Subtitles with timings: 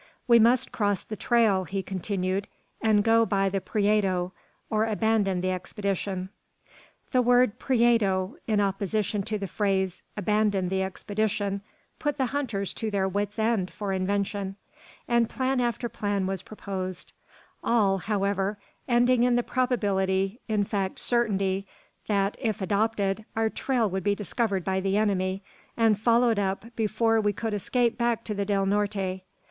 [0.27, 2.47] "We must cross the trail," he continued,
[2.81, 4.31] "and go by the Prieto,
[4.67, 6.29] or abandon the expedition."
[7.11, 11.61] The word "Prieto," in opposition to the phrase "abandon the expedition,"
[11.99, 14.55] put the hunters to their wits' end for invention,
[15.07, 17.13] and plan after plan was proposed;
[17.63, 18.57] all, however,
[18.87, 21.67] ending in the probability in fact, certainty
[22.07, 25.43] that if adopted, our trail would be discovered by the enemy,
[25.77, 29.21] and followed up before we could escape back to the Del Norte.